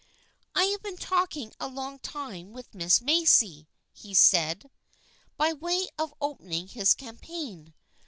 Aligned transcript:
"I 0.55 0.63
have 0.63 0.81
been 0.81 0.97
talking 0.97 1.53
a 1.59 1.67
long 1.67 1.99
time 1.99 2.53
with 2.53 2.73
Miss 2.73 3.01
Macy," 3.01 3.67
said 3.93 4.63
he, 4.63 4.69
by 5.37 5.53
way 5.53 5.89
of 5.99 6.15
opening 6.19 6.67
his 6.67 6.95
campaign. 6.95 7.75